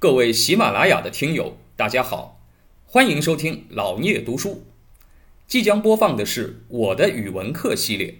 [0.00, 2.38] 各位喜马拉雅的听友，大家好，
[2.86, 4.62] 欢迎收听老聂读书。
[5.48, 8.14] 即将播放的是我的语文课系列。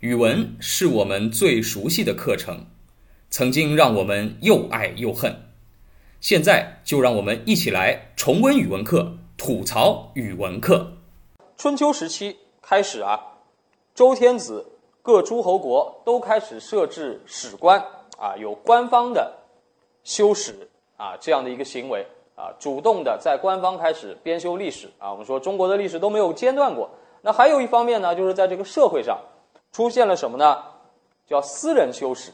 [0.00, 2.66] 语文是我们最熟悉的课程，
[3.30, 5.34] 曾经让我们又爱又恨。
[6.20, 10.98] 现在就让我们一起来重温语文课，吐槽语文课。
[11.56, 13.18] 春秋时期开始啊，
[13.94, 14.66] 周天子
[15.00, 17.82] 各诸侯国都开始设置史官
[18.18, 19.38] 啊，有官方的
[20.04, 22.06] 修史啊这样的一个行为
[22.36, 25.10] 啊，主动的在官方开始编修历史啊。
[25.10, 26.90] 我们说中国的历史都没有间断过。
[27.22, 29.18] 那还有一方面呢，就是在这个社会上。
[29.72, 30.62] 出现了什么呢？
[31.26, 32.30] 叫私人修史，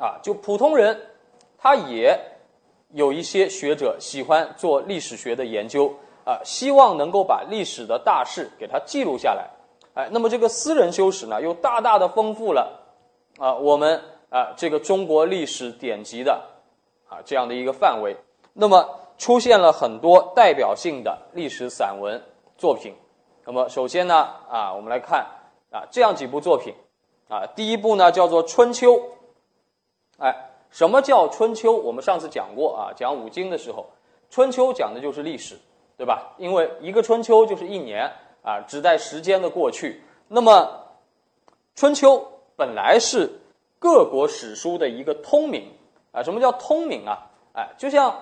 [0.00, 1.00] 啊，就普通人，
[1.56, 2.18] 他也
[2.92, 9.48] 有一些学者喜欢做历史学的研究，啊，希望能够把历史的大事给它记录下来，
[9.94, 12.80] 哎，那么这个私人修史呢，又大大的丰富了，
[13.38, 16.42] 啊，我们啊这个中国历史典籍的
[17.10, 18.16] 啊这样的一个范围，
[18.54, 22.22] 那么出现了很多代表性的历史散文
[22.56, 22.94] 作品，
[23.44, 25.26] 那么首先呢，啊，我们来看。
[25.72, 26.74] 啊，这样几部作品，
[27.28, 28.94] 啊，第一部呢叫做《春秋》，
[30.18, 31.74] 哎，什么叫《春秋》？
[31.76, 33.86] 我们上次讲过啊，讲五经的时候，
[34.34, 35.56] 《春秋》讲的就是历史，
[35.96, 36.34] 对吧？
[36.38, 38.10] 因为一个春秋就是一年
[38.42, 40.02] 啊，指代时间的过去。
[40.26, 40.86] 那么，
[41.76, 42.16] 《春秋》
[42.56, 43.30] 本来是
[43.78, 45.72] 各国史书的一个通名
[46.12, 46.22] 啊。
[46.22, 47.26] 什么叫通名啊？
[47.54, 48.14] 哎，就像，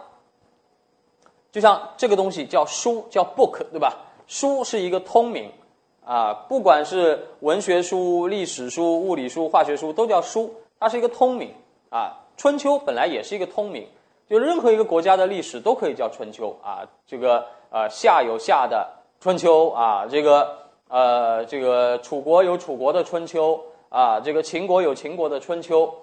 [1.51, 3.97] 就像这个东西叫书，叫 book，对吧？
[4.27, 5.51] 书是一个通名。
[6.05, 11.53] 啊，不管是文学书、历史书、物理书、化学书，都叫书，它是一个通名
[11.91, 12.19] 啊。
[12.39, 13.87] 春秋本来也是一个通名，
[14.27, 16.81] 就任何一个国家的历史都可以叫春秋啊。
[17.07, 18.89] 这个呃，夏有夏的
[19.21, 20.57] 春秋啊，这个
[20.89, 25.95] 呃，这个楚国有楚国的春秋啊，这个秦国有秦国的春秋，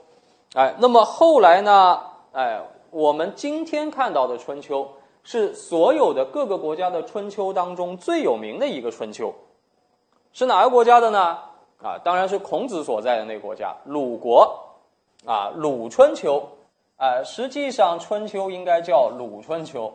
[0.55, 4.89] 哎，那么后来呢，哎，我们今天看到的春秋
[5.21, 9.33] 是所有的各个国家的春秋当中最有名的一个春秋。
[10.31, 11.37] 是哪个国家的呢？
[11.83, 14.57] 啊，当然是孔子所在的那个国家，鲁国，
[15.25, 16.41] 啊，鲁春秋，
[16.95, 19.93] 啊，实际上春秋应该叫鲁春秋，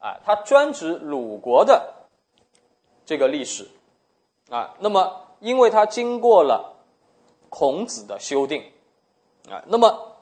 [0.00, 1.94] 啊，它专指鲁国的
[3.06, 3.68] 这个历史，
[4.50, 6.74] 啊，那么因为它经过了
[7.48, 8.62] 孔子的修订，
[9.48, 10.16] 啊，那么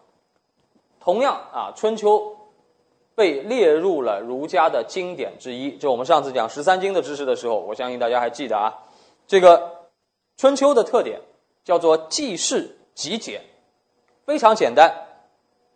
[1.01, 2.37] 同样啊，春秋
[3.15, 8.85] 被列入了儒家的经典之一，就我们上次讲十三经的知识的时候，我相信大家还记得啊。
[9.27, 9.89] 这个
[10.37, 11.21] 春秋的特点
[11.65, 13.43] 叫做记事极简，
[14.25, 15.07] 非常简单，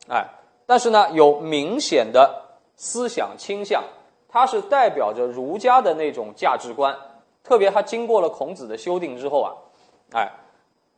[0.08, 0.26] 哎，
[0.66, 2.44] 但是呢有明显的
[2.76, 3.82] 思想倾向，
[4.28, 6.97] 它是代表着儒家的那种价值观，
[7.42, 9.52] 特别它经过了孔子的修订之后啊，
[10.12, 10.31] 哎，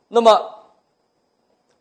[0.09, 0.61] 那么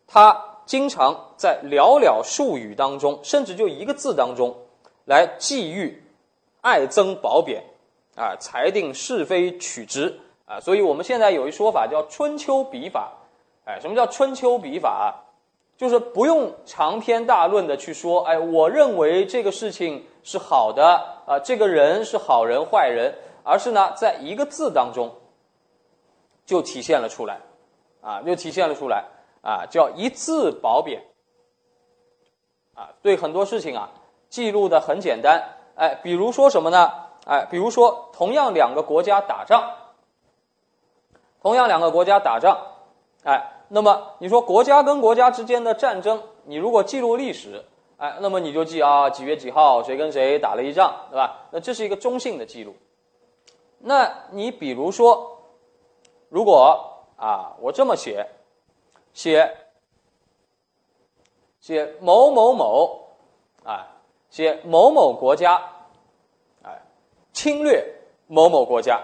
[0.06, 4.56] 他经常在寥寥数语当中，甚至就一个字当中，
[5.04, 6.02] 来寄喻、
[6.60, 7.62] 爱憎褒贬，
[8.16, 10.20] 啊，裁定是非曲直。
[10.46, 13.14] 啊，所以我们现在有一说法叫春秋笔法，
[13.64, 15.22] 哎，什么叫春秋笔法？
[15.78, 25.10] 就是不用长篇大论的去说，哎，我认为这个事情是好的，啊，这个人是好人坏人，而是呢，在一个字当中
[26.44, 27.40] 就体现了出来，
[28.02, 29.02] 啊，就体现了出来，
[29.44, 31.04] 啊，叫一字褒贬，
[32.74, 33.90] 啊，对很多事情啊
[34.28, 35.40] 记录的很简单，
[35.76, 36.90] 哎，比如说什么呢？
[37.26, 39.70] 哎，比如说同样两个国家打仗。
[41.42, 42.58] 同样两个国家打仗，
[43.22, 47.62] 哎，那么你说国家跟国家之间的战争，你如果记录历史，
[47.98, 51.48] 哎，那么你就记啊几月几号谁跟谁打了一仗，对吧？
[51.50, 52.74] 那这是一个中性的记录。
[53.78, 55.38] 那你比如说，
[56.30, 58.26] 如果啊我这么写，
[59.14, 59.56] 写
[61.60, 63.08] 写某某某，
[63.64, 63.88] 啊，
[64.28, 65.62] 写某某国家，
[66.62, 66.82] 哎，
[67.32, 67.82] 侵略
[68.26, 69.00] 某某国家。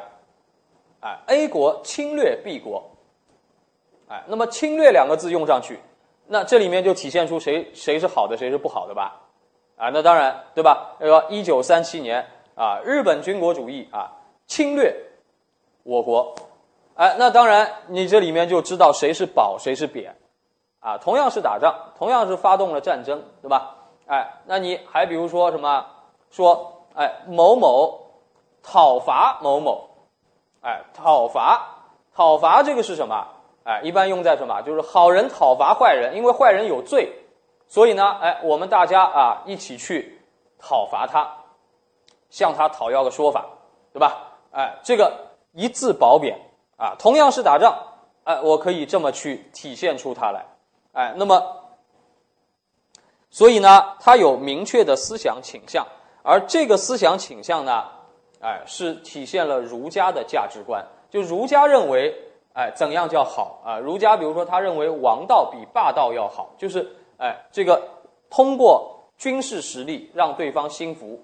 [1.02, 2.90] 哎，A 国侵略 B 国，
[4.06, 5.80] 哎，那么“侵略”两个字用上去，
[6.26, 9.18] 那这里面就体现出谁谁是好的，谁是不好的吧？
[9.76, 10.94] 啊，那当然，对吧？
[11.00, 12.22] 那个一九三七年
[12.54, 14.14] 啊，日本军国主义啊
[14.46, 14.94] 侵略
[15.84, 16.34] 我国，
[17.00, 20.14] 哎，那当然，你这里面就知道谁是褒，谁是贬，
[20.80, 23.74] 啊，同样是打仗，同样是发动了战争，对吧？
[24.06, 25.86] 哎，那你还比如说什么？
[26.30, 27.98] 说，哎，某某
[28.62, 29.88] 讨伐某某。
[30.60, 33.28] 哎，讨伐，讨伐这个是什么？
[33.64, 34.60] 哎，一般用在什么？
[34.60, 37.10] 就是好人讨伐坏人，因为坏人有罪，
[37.66, 40.20] 所以呢，哎，我们大家啊一起去
[40.58, 41.26] 讨伐他，
[42.28, 43.46] 向他讨要个说法，
[43.90, 44.18] 对吧？
[44.52, 45.10] 哎，这个
[45.54, 46.38] 一字褒贬
[46.80, 47.78] 啊，同样是打仗，
[48.24, 50.46] 哎，我可以这么去体现出它来，
[50.92, 51.56] 哎，那么
[53.28, 55.86] 所以呢，它有明确的思想倾向，
[56.22, 57.84] 而这个思想倾向呢，
[58.40, 60.82] 哎，是体现了儒家的价值观。
[61.10, 62.16] 就儒家认为，
[62.54, 63.78] 哎，怎样叫好啊？
[63.78, 67.86] 儒家比如说，他认为王道比霸道要好，就是哎，这个
[68.30, 71.20] 通过军事实力让对方心服，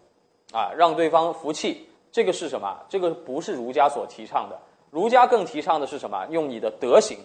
[0.52, 2.76] 啊，让对方服气，这个是什么？
[2.90, 4.60] 这个不是儒家所提倡的。
[4.90, 6.26] 儒家更提倡的是什么？
[6.30, 7.18] 用你的德行，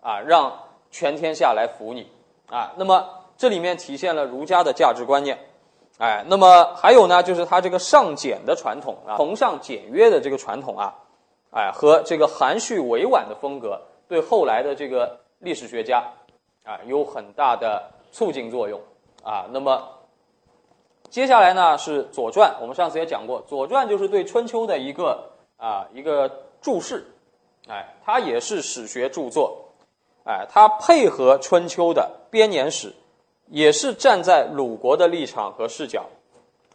[0.00, 0.52] 啊，让
[0.90, 2.10] 全天下来服你，
[2.48, 3.18] 啊，那么。
[3.34, 5.36] 这里面体现了儒家的价值观念，
[5.98, 10.94] 哎，那么还有呢，就是他这个尚俭的传统啊，崇尚简约的这个传统啊，
[11.50, 16.04] 哎，和这个含蓄委婉的风格，对后来的这个历史学家
[16.62, 18.80] 啊有很大的促进作用
[19.24, 19.46] 啊。
[19.50, 19.88] 那么
[21.10, 25.31] 接下来呢是《左传》，我们上次也讲过，《左传》就是对春秋的一个
[25.62, 26.28] 啊一个
[26.60, 27.06] 注释，
[27.68, 29.68] 哎，它也是史学著作，
[30.24, 32.92] 哎，它配合春秋的编年史。
[33.48, 36.06] 也是站在鲁国的立场和视角，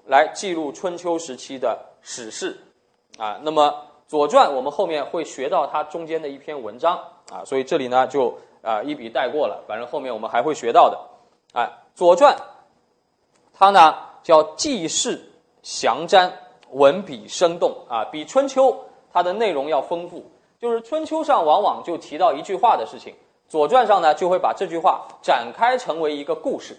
[0.05, 2.55] 来记录春秋时期的史事，
[3.17, 3.67] 啊，那么
[4.07, 6.99] 《左传》我们后面会学到它中间的一篇文章，
[7.31, 10.99] 啊，所以这里呢就啊一笔带过了，反正后面我们还会学到的，
[11.53, 11.63] 哎，
[11.97, 12.35] 《左传》
[13.53, 15.31] 它呢叫记事
[15.63, 16.31] 详瞻，
[16.71, 18.75] 文笔生动，啊，比春秋
[19.11, 20.23] 它的内容要丰富，
[20.59, 23.13] 就是春秋上往往就提到一句话的事情。
[23.49, 26.77] 《左传》上呢，就会把这句话展开成为一个故事，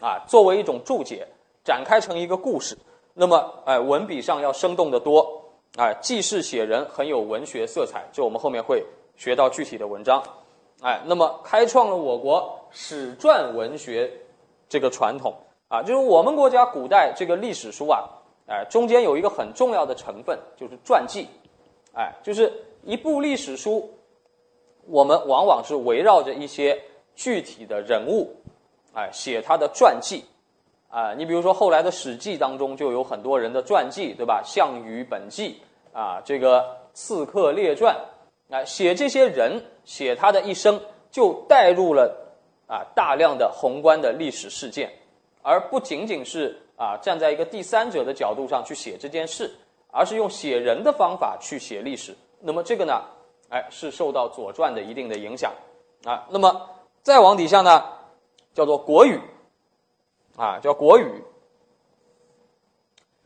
[0.00, 1.26] 啊，作为一种注解，
[1.64, 2.78] 展开成一个故事。
[3.14, 5.42] 那么，哎，文笔上要生动的多，
[5.76, 8.04] 哎，记事写人很有文学色彩。
[8.12, 8.86] 这我们后面会
[9.16, 10.22] 学到具体的文章，
[10.82, 14.08] 哎，那么开创了我国史传文学
[14.68, 15.34] 这个传统，
[15.66, 18.08] 啊，就是我们国家古代这个历史书啊，
[18.48, 21.28] 哎，中间有一个很重要的成分就是传记，
[21.94, 22.50] 哎，就是
[22.82, 23.88] 一部历史书。
[24.90, 26.82] 我们往往是围绕着一些
[27.14, 28.34] 具体的人物，
[28.94, 30.24] 哎，写他的传记，
[30.88, 34.42] 啊，你比如说后来的《史记》当中就有很多人的传记，对吧？
[34.42, 35.60] 项羽本纪
[35.92, 36.60] 啊，这个
[36.94, 37.94] 《刺客列传》，
[38.54, 40.80] 啊，写这些人，写他的一生，
[41.10, 42.16] 就带入了
[42.66, 44.90] 啊大量的宏观的历史事件，
[45.42, 49.54] 而不仅仅是啊站在一个第三者的角度上去写这件事，
[49.90, 52.16] 而是用写人的方法去写历史。
[52.40, 53.02] 那么这个呢？
[53.50, 55.50] 哎，是受到《左传》的一定的影响，
[56.04, 56.68] 啊，那么
[57.02, 57.82] 再往底下呢，
[58.52, 59.18] 叫做《国语》，
[60.40, 61.02] 啊，叫《国语》。《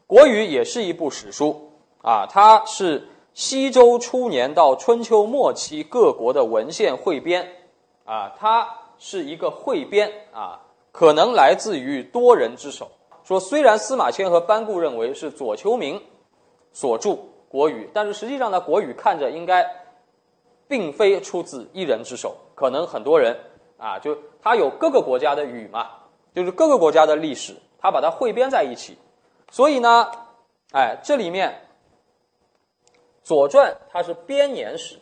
[0.06, 1.72] 国语》也是一部史书，
[2.02, 7.56] 啊，它是西周初年到春秋末期各国的文献汇编，
[8.05, 10.60] 啊，它是一个汇编，啊，
[10.93, 12.88] 可能来自于多人之手。
[13.24, 16.02] 说虽然司马迁和班固认为是左丘明
[16.72, 17.10] 所著
[17.48, 19.82] 《国语》，但是实际上呢，《国语》看着应该。
[20.69, 23.36] 并非出自一人之手，可能很多人
[23.76, 25.90] 啊，就他有各个国家的语嘛，
[26.34, 28.96] 就是各个国家的历史，他把它汇编在一起，
[29.50, 30.10] 所以呢，
[30.72, 31.50] 哎，这里面
[33.22, 34.98] 《左传》它是编年史，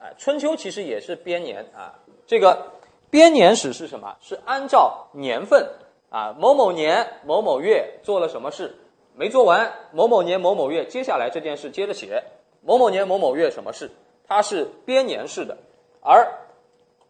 [0.00, 1.94] 哎，《春秋》其实也是编年啊。
[2.26, 2.72] 这个
[3.08, 4.16] 编年史是什么？
[4.20, 5.64] 是按照年份
[6.10, 8.76] 啊，某某年某某月做了什么事，
[9.14, 12.22] 没做完，某某年某某月，接下来这件事接着写，
[12.60, 13.90] 某某年某某月什么事。
[14.26, 15.56] 它是编年式的，
[16.00, 16.24] 而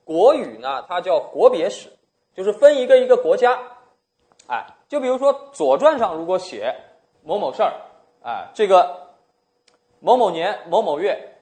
[0.05, 1.91] 国语呢，它叫国别史，
[2.35, 3.59] 就是分一个一个国家，
[4.47, 6.75] 哎，就比如说《左传》上如果写
[7.23, 7.75] 某某事儿，
[8.23, 9.09] 哎，这个
[9.99, 11.37] 某某年某某月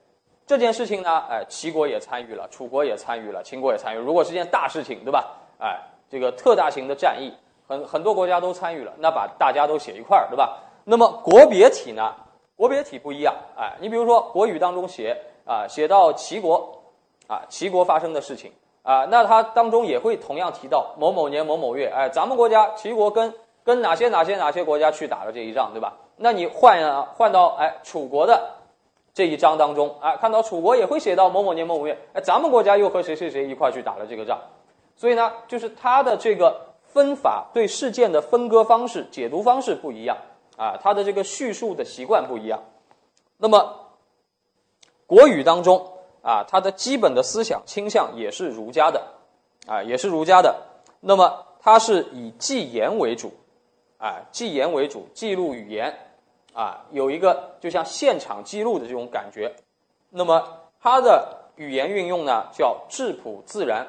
[0.46, 3.98] 这件事情呢，哎，齐国也参与了，楚国也参与了，秦国也参与。
[3.98, 5.36] 如果是件大事情，对吧？
[5.60, 7.32] 哎，这个特大型的战役，
[7.68, 10.58] 很很多国家都参与了，那把大家都写一块儿，对吧？
[10.84, 12.12] 那么国别体呢？
[12.56, 15.16] 国别体不一样，哎，你比如说国语当中写。
[15.48, 16.78] 啊，写到齐国，
[17.26, 23.32] 啊，齐国发生的事情啊，那它当中也会同样提到某某年某某月，哎，咱们国家齐国跟
[23.64, 25.94] 跟哪些哪些哪些国家去打了这一仗，对吧？
[26.16, 28.50] 那你换啊换到哎楚国的
[29.14, 34.38] 这一章当中，啊，看到楚国也会写到某某年某某月，哎，咱们国家又和谁谁谁一块去打了这个仗，
[34.96, 36.54] 所以呢，就是它的这个
[36.88, 40.16] 分法对事件的分割方式、解读方式不一样
[40.56, 42.62] 啊，它的这个叙述的习惯不一样，
[43.36, 43.84] 那么。
[45.06, 45.90] 国语当中
[46.20, 49.02] 啊，它的基本的思想倾向也是儒家的，
[49.66, 50.54] 啊，也是儒家的。
[51.00, 53.32] 那么它是以记言为主，
[53.96, 55.98] 啊，记言为主，记录语言，
[56.52, 59.50] 啊，有一个就像现场记录的这种感觉。
[60.10, 60.46] 那么
[60.78, 63.88] 它的语言运用呢，叫质朴自然，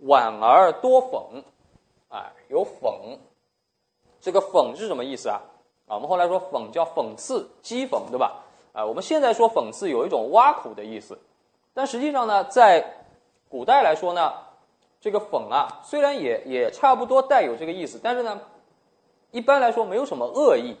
[0.00, 1.42] 婉而多讽，
[2.08, 3.18] 啊，有讽。
[4.20, 5.40] 这个讽是什么意思啊？
[5.86, 8.44] 啊，我们后来说讽叫讽刺、讥讽，对吧？
[8.72, 11.18] 啊，我们现在说讽刺有一种挖苦的意思，
[11.72, 13.04] 但实际上呢，在
[13.48, 14.32] 古代来说呢，
[15.00, 18.40] 这个讽啊，虽然也也差不多带有这个意思，但是呢，
[19.30, 20.76] 一般来说没有什么恶意，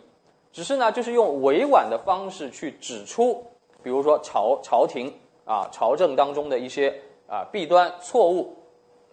[0.52, 3.44] 只是呢，就是用委婉的方式去指出，
[3.82, 5.12] 比如说朝朝廷
[5.44, 8.54] 啊、朝政当中的一些啊弊端、错误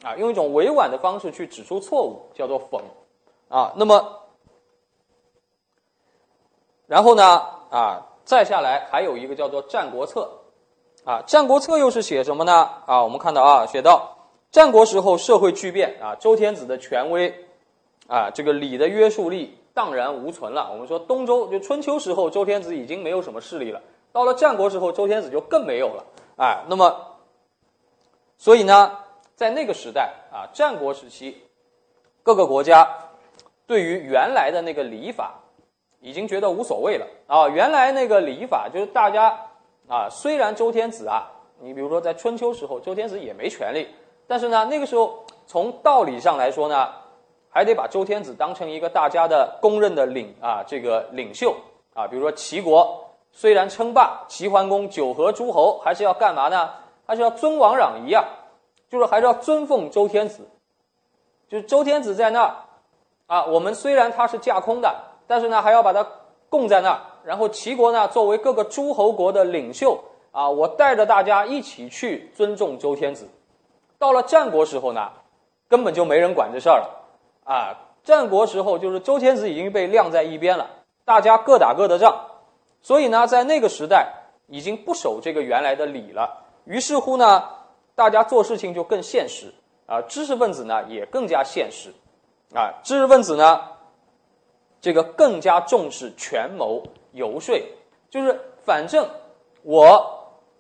[0.06, 2.80] 啊，用一种委婉的方式去指出错误，叫做讽
[3.50, 3.74] 啊。
[3.76, 4.22] 那么，
[6.86, 10.30] 然后呢啊，再下来还有一个叫做《战国策》
[11.10, 12.70] 啊，《战国策》又是写什么呢？
[12.86, 14.12] 啊，我们看到啊，写到。
[14.52, 17.46] 战国时候，社会巨变啊，周天子的权威
[18.08, 20.70] 啊，这个礼的约束力荡然无存了。
[20.72, 23.82] 我们说东周就春秋时候，周天子已经没有什么势力了。
[24.14, 26.06] 到了战国时候，周天子就更没有了。
[26.38, 27.18] 哎，那么，
[28.38, 28.98] 所以呢，
[29.36, 31.42] 在那个时代啊，战国时期，
[32.24, 32.88] 各个国家
[33.68, 35.36] 对于原来的那个礼法
[36.00, 37.50] 已经觉得无所谓了啊。
[37.50, 39.38] 原来那个礼法就是大家
[39.88, 43.88] 啊，虽然周天子啊，你比如说在春秋时候，周天子也没权利。
[44.28, 46.94] 但是呢，那个时候从道理上来说呢，
[47.50, 51.56] 还得把周天子当成一个大家的公认的领啊，这个领袖
[51.94, 52.08] 啊。
[52.08, 56.70] 比如说齐国虽然称霸，齐桓公九合诸侯，还是要干嘛呢？
[57.06, 58.26] 还是要尊王攘夷啊，
[58.90, 60.48] 就是还是要尊奉周天子。
[61.48, 62.56] 就是周天子在那儿
[63.28, 64.96] 啊，我们虽然他是架空的，
[65.28, 66.06] 但是呢，还要把他
[66.50, 67.02] 供在那儿。
[67.24, 73.28] 然后齐国呢，作为各个诸侯国的领袖啊，我带着大家一起去尊重周天子。
[73.98, 75.12] 到了战国时候呢，
[75.68, 76.90] 根本就没人管这事儿了，
[77.44, 80.70] 啊，战国时候就是周天子已经被晾在一边了，
[81.06, 82.16] 大家各打各的仗，
[82.82, 84.12] 所以呢，在那个时代
[84.48, 86.44] 已经不守这个原来的礼了。
[86.66, 87.44] 于是乎呢，
[87.96, 89.54] 大家做事情就更现实。
[89.88, 91.94] 啊，知识分子呢也更加现实，
[92.54, 93.62] 啊，知识分子呢，
[94.82, 96.84] 这个更加重视权谋
[97.14, 97.56] 游说，
[98.10, 99.10] 就是反正
[99.64, 100.12] 我。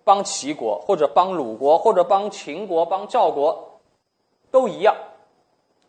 [0.08, 3.80] 帮齐国，或者帮鲁国，或者帮秦国，帮赵国，
[4.51, 4.96] 都一样，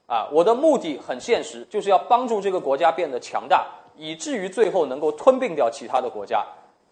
[0.06, 6.42] 啊，我的目的很现实，就是要帮助这个国家变得强大，以至于最后能够吞并掉其他的国家，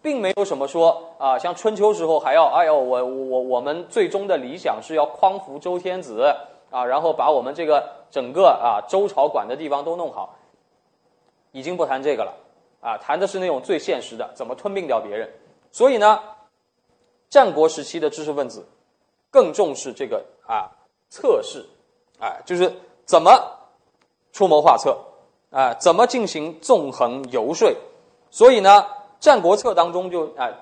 [0.05, 6.21] 并没有什么说啊，像春秋时候还要，哎呦，我我我们最终的理想是要匡扶周天子
[6.69, 10.35] 啊，然后把我们这个整个啊周朝管的地方都弄好，
[11.51, 12.33] 已经不谈这个了，
[12.81, 15.27] 啊，谈的是那种最现实的，怎么吞并掉别人，
[15.71, 16.19] 所以呢。
[17.27, 18.65] 战国时期的知识分子
[19.29, 20.71] 更重视这个啊
[21.09, 21.65] 策士，
[22.17, 22.71] 啊就是
[23.03, 23.31] 怎么
[24.31, 24.97] 出谋划策，
[25.49, 27.69] 啊怎么进行纵横游说，
[28.29, 28.69] 所以呢，
[29.25, 30.53] 《战国策》当中就啊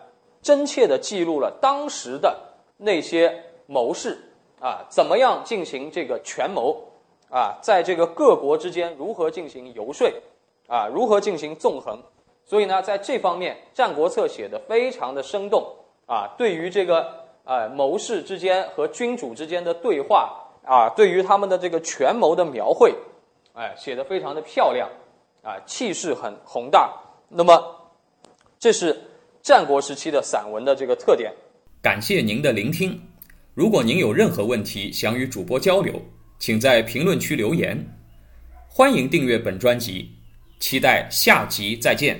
[0.41, 2.39] 真切的记录了当时的
[2.77, 4.17] 那些谋士
[4.61, 6.81] 啊怎么样进行这个权谋
[7.29, 10.09] 啊，在这个各国之间如何进行游说
[10.67, 12.01] 啊，如何进行纵横，
[12.45, 15.75] 所以呢，在这方面，《战国策》写的非常的生动。
[16.05, 20.33] 啊，对于这个呃谋士之间和君主之间的对话
[20.65, 22.95] 啊，对于他们的这个权谋的描绘，
[23.53, 24.87] 哎，写的非常的漂亮，
[25.41, 26.93] 啊，气势很宏大。
[27.27, 27.75] 那么，
[28.63, 28.97] 这是
[29.41, 31.33] 战国时期的散文的这个特点。
[31.81, 32.97] 感谢您的聆听。
[33.53, 36.01] 如果您有任何问题想与主播交流，
[36.39, 37.77] 请在评论区留言。
[38.69, 40.09] 欢迎订阅本专辑，
[40.61, 42.17] 期待下集再见。